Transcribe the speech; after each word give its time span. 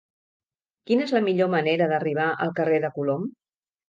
Quina 0.89 1.03
és 1.09 1.11
la 1.17 1.21
millor 1.25 1.51
manera 1.55 1.87
d'arribar 1.91 2.31
al 2.47 2.55
carrer 2.61 2.81
de 2.87 2.91
Colom? 2.97 3.29